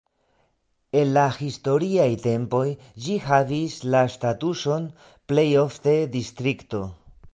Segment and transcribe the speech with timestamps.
[1.01, 2.63] En la historiaj tempoj
[3.07, 4.89] ĝi havis la statuson
[5.33, 6.83] plej ofte distrikto.